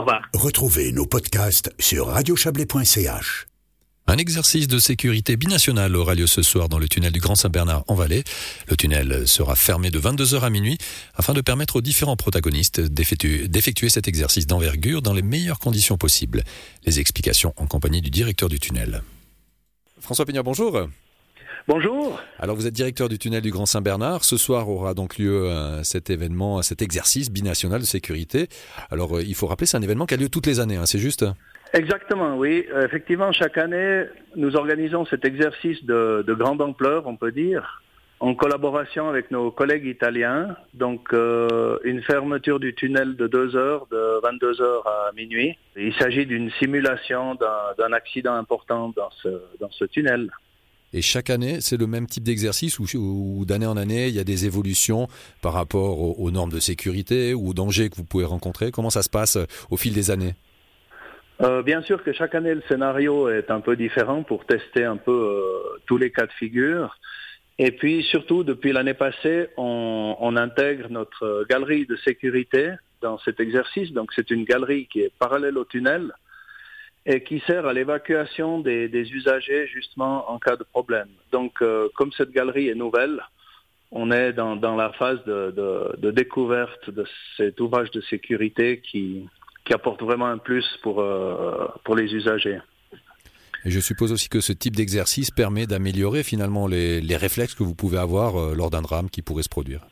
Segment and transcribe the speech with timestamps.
[0.00, 0.22] Au revoir.
[0.32, 3.46] Retrouvez nos podcasts sur radiochablais.ch.
[4.06, 7.84] Un exercice de sécurité binational aura lieu ce soir dans le tunnel du Grand Saint-Bernard
[7.86, 8.24] en Valais.
[8.68, 10.78] Le tunnel sera fermé de 22h à minuit
[11.16, 16.44] afin de permettre aux différents protagonistes d'effectuer cet exercice d'envergure dans les meilleures conditions possibles.
[16.86, 19.02] Les explications en compagnie du directeur du tunnel.
[20.00, 20.88] François Pignard, bonjour.
[21.68, 22.20] Bonjour.
[22.38, 24.24] Alors vous êtes directeur du tunnel du Grand Saint-Bernard.
[24.24, 28.48] Ce soir aura donc lieu euh, cet événement, cet exercice binational de sécurité.
[28.90, 30.86] Alors euh, il faut rappeler, c'est un événement qui a lieu toutes les années, hein,
[30.86, 31.24] c'est juste?
[31.72, 32.66] Exactement, oui.
[32.72, 34.04] Euh, effectivement, chaque année,
[34.36, 37.82] nous organisons cet exercice de, grande ampleur, on peut dire,
[38.18, 40.56] en collaboration avec nos collègues italiens.
[40.74, 45.56] Donc, une fermeture du tunnel de 2 heures, de 22 heures à minuit.
[45.76, 49.28] Il s'agit d'une simulation d'un accident important dans ce,
[49.60, 50.30] dans ce tunnel.
[50.92, 54.24] Et chaque année, c'est le même type d'exercice ou, d'année en année, il y a
[54.24, 55.06] des évolutions
[55.40, 59.02] par rapport aux, normes de sécurité ou aux dangers que vous pouvez rencontrer Comment ça
[59.02, 60.34] se passe euh, au fil des années?
[61.42, 64.96] Euh, bien sûr que chaque année le scénario est un peu différent pour tester un
[64.96, 66.98] peu euh, tous les cas de figure.
[67.58, 73.38] Et puis surtout depuis l'année passée, on, on, intègre notre galerie de sécurité dans cet
[73.38, 73.92] exercice.
[73.92, 76.12] Donc c'est une galerie qui est parallèle au tunnel
[77.06, 81.08] et qui sert à l'évacuation des, usagers justement en cas de problème.
[81.32, 83.20] Donc, euh, comme cette galerie est nouvelle,
[83.90, 87.04] on est dans, la phase de, découverte de
[87.36, 89.26] cet ouvrage de sécurité qui,
[89.64, 92.60] qui apporte vraiment un plus pour, euh, pour les usagers.
[93.64, 97.74] Et je suppose aussi que ce type d'exercice permet d'améliorer finalement les, réflexes que vous
[97.74, 99.86] pouvez avoir euh, lors d'un drame qui pourrait se produire.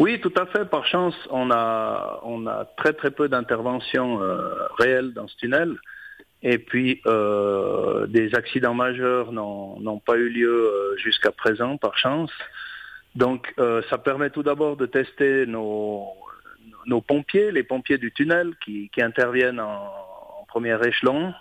[0.00, 0.64] Oui, tout à fait.
[0.64, 5.76] Par chance, on a, on a très très peu d'interventions euh, réelles dans ce tunnel.
[6.42, 12.32] Et puis, euh, des accidents majeurs n'ont pas eu lieu euh, jusqu'à présent, par chance.
[13.14, 13.54] Donc,
[13.90, 16.06] ça permet tout d'abord de tester nos,
[16.86, 19.82] nos pompiers, les pompiers du tunnel qui, qui interviennent en,
[20.40, 21.34] en premier échelon,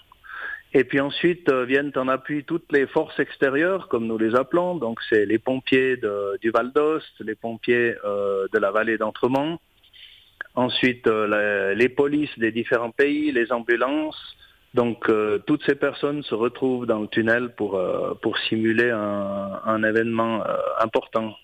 [0.73, 4.75] et puis ensuite euh, viennent en appui toutes les forces extérieures, comme nous les appelons.
[4.75, 9.59] Donc c'est les pompiers de, du Val d'Ost, les pompiers euh, de la vallée d'Entremont.
[10.55, 14.35] Ensuite euh, les polices des différents pays, les ambulances.
[14.75, 15.09] Donc
[15.47, 17.81] toutes ces personnes se retrouvent dans le tunnel pour,
[18.21, 20.43] pour simuler un, un événement
[20.79, 21.35] important.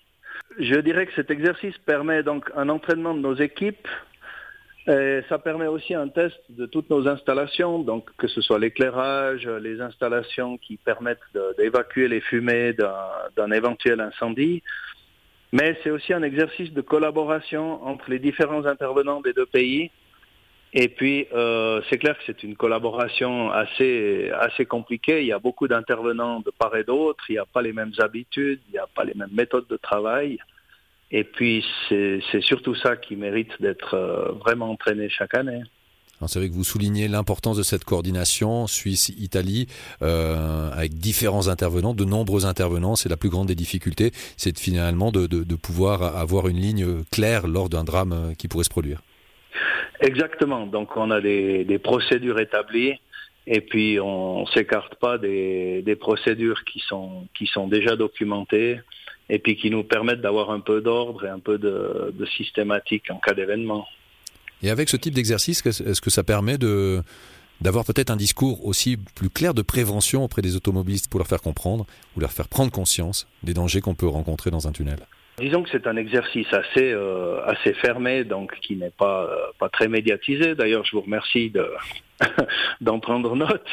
[0.60, 3.88] Je dirais que cet exercice permet donc un entraînement de nos équipes
[4.86, 9.80] ça permet aussi un test de toutes nos installations, donc que ce soit l'éclairage, les
[9.80, 11.18] installations qui permettent
[11.58, 14.62] d'évacuer les fumées d'un éventuel incendie.
[15.52, 19.90] Mais c'est aussi un exercice de collaboration entre les différents intervenants des deux pays.
[20.72, 25.22] Et puis, euh, c'est clair que c'est une collaboration assez, assez compliquée.
[25.22, 27.24] Il y a beaucoup d'intervenants de part et d'autre.
[27.28, 29.76] Il n'y a pas les mêmes habitudes, il n'y a pas les mêmes méthodes de
[29.76, 30.38] travail.
[31.10, 35.62] Et puis, c'est surtout ça qui mérite d'être euh, vraiment entraîné chaque année.
[36.26, 39.66] C'est vrai que vous soulignez l'importance de cette coordination Suisse-Italie
[40.00, 42.96] euh, avec différents intervenants, de nombreux intervenants.
[42.96, 47.04] C'est la plus grande des difficultés, c'est finalement de, de, de, pouvoir avoir une ligne
[47.12, 49.02] claire lors d'un drame euh, qui pourrait se produire.
[50.00, 50.66] Exactement.
[50.66, 52.94] Donc on a des, des procédures établies
[53.46, 58.80] et puis on, ne s'écarte pas des, des, procédures qui sont, qui sont déjà documentées
[59.28, 63.18] et puis qui nous permettent d'avoir un peu d'ordre et un peu de, systématique en
[63.18, 63.86] cas d'événement.
[64.62, 67.02] Et avec ce type d'exercice, est-ce que ça permet de
[67.62, 71.40] d'avoir peut-être un discours aussi plus clair de prévention auprès des automobilistes pour leur faire
[71.40, 74.98] comprendre ou leur faire prendre conscience des dangers qu'on peut rencontrer dans un tunnel?
[75.38, 79.68] Disons que c'est un exercice assez euh, assez fermé, donc qui n'est pas euh, pas
[79.68, 80.54] très médiatisé.
[80.54, 81.70] D'ailleurs, je vous remercie de
[82.80, 83.68] d'en prendre note.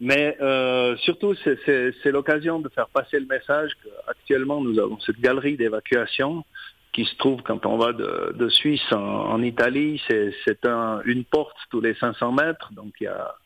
[0.00, 5.56] Mais euh, surtout, c'est l'occasion de faire passer le message qu'actuellement nous avons cette galerie
[5.56, 6.44] d'évacuation
[6.92, 10.02] qui se trouve quand on va de, de Suisse en, en Italie.
[10.08, 13.36] C'est un, une porte tous les 500 mètres, donc il y a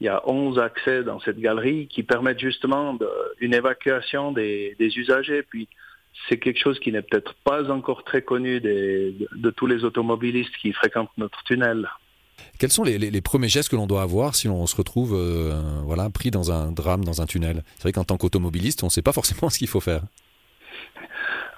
[0.00, 3.08] il y a 11 accès dans cette galerie qui permettent justement de,
[3.40, 5.42] une évacuation des, des usagers.
[5.42, 5.68] Puis
[6.28, 10.54] c'est quelque chose qui n'est peut-être pas encore très connu des, de, tous les automobilistes
[10.60, 11.88] qui fréquentent notre tunnel.
[12.58, 16.10] Quels sont les, premiers gestes que l'on doit avoir si l'on se retrouve euh, voilà,
[16.10, 17.62] pris dans un drame, dans un tunnel?
[17.76, 20.02] C'est vrai qu'en tant qu'automobiliste, on ne sait pas forcément ce qu'il faut faire.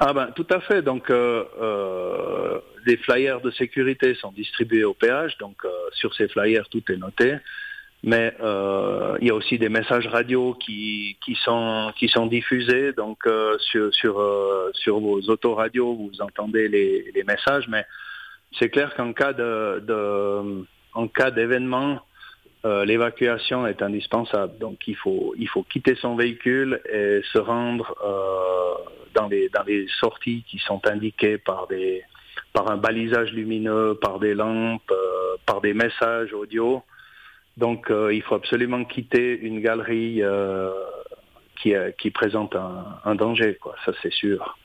[0.00, 0.80] Ah ben tout à fait.
[0.82, 5.36] Donc euh, euh, des flyers de sécurité sont distribués au péage.
[5.38, 5.62] Donc
[5.92, 7.38] sur ces flyers tout est noté
[8.04, 12.92] mais euh, il y a aussi des messages radio qui, qui, sont, qui sont diffusés.
[12.92, 17.84] Donc euh, sur, sur, euh, sur vos autoradios, vous entendez les, messages, mais
[18.58, 20.64] c'est clair qu'en cas de, de
[20.94, 22.00] en cas d'événement,
[22.64, 24.58] l'évacuation est indispensable.
[24.58, 27.94] Donc il faut il faut quitter son véhicule et se rendre
[29.14, 32.02] dans les dans les sorties qui sont indiquées par des
[32.52, 34.92] par un balisage lumineux, par des lampes,
[35.46, 36.82] par des messages audio.
[37.58, 40.22] Donc il faut absolument quitter une galerie
[41.60, 42.54] qui, qui présente
[43.04, 43.74] un, danger, quoi.
[43.84, 44.56] Ça c'est sûr.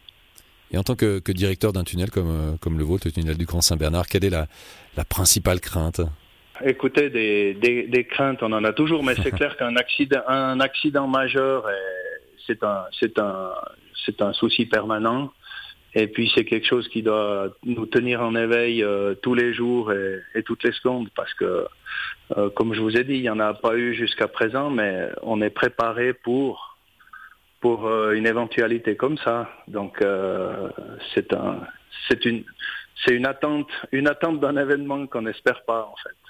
[0.71, 3.61] Et en tant que, directeur d'un tunnel comme, comme le vôtre, le tunnel du Grand
[3.61, 4.47] Saint-Bernard, quelle est la,
[4.95, 6.01] la principale crainte?
[6.63, 11.07] Écoutez, des, des, craintes, on en a toujours, mais c'est clair qu'un accident, un accident
[11.07, 11.67] majeur,
[12.45, 13.51] c'est un, c'est un,
[14.05, 15.31] c'est un souci permanent.
[15.95, 19.91] Et puis c'est quelque chose qui doit nous tenir en éveil euh, tous les jours
[19.91, 21.67] et, toutes les secondes, parce que,
[22.37, 25.09] euh, comme je vous ai dit, il n'y en a pas eu jusqu'à présent, mais
[25.21, 26.77] on est préparé pour
[27.61, 29.49] pour euh, une éventualité comme ça.
[29.67, 30.03] Donc
[31.13, 31.61] c'est un,
[32.25, 32.43] une,
[33.07, 36.22] une attente, une attente d'un événement qu'on n'espère pas en fait.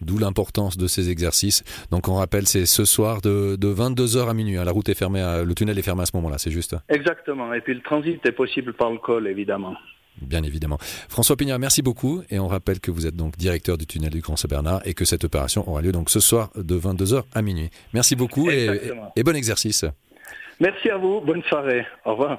[0.00, 1.62] D'où l'importance de ces exercices.
[1.90, 4.56] Donc on rappelle, c'est ce soir de, 22h à minuit.
[4.56, 4.64] Hein.
[4.64, 7.52] La route est fermée, le tunnel est fermé à ce moment-là, c'est juste Exactement.
[7.54, 9.74] Et puis le transit est possible par le col, évidemment.
[10.20, 10.78] Bien évidemment.
[11.08, 12.22] François Pignard, merci beaucoup.
[12.30, 15.04] Et on rappelle que vous êtes donc directeur du tunnel du Grand Saint-Bernard et que
[15.04, 17.70] cette opération aura lieu donc ce soir de 22h à minuit.
[17.94, 18.68] Merci beaucoup et,
[19.16, 19.84] et bon exercice.
[20.60, 21.20] Merci à vous.
[21.20, 21.86] Bonne soirée.
[22.04, 22.38] Au revoir.